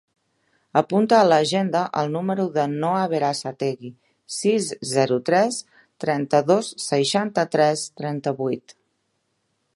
Apunta 0.79 1.17
a 1.17 1.25
l'agenda 1.31 1.81
el 2.01 2.09
número 2.15 2.45
del 2.55 2.73
Noah 2.85 3.03
Berasategui: 3.11 3.93
sis, 4.37 4.71
zero, 4.95 5.19
tres, 5.31 5.61
trenta-dos, 6.07 6.73
seixanta-tres, 6.89 7.85
trenta-vuit. 8.03 8.77